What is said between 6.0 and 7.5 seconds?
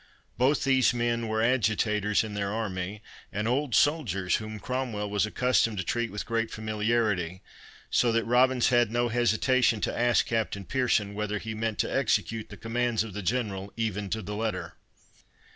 with great familiarity;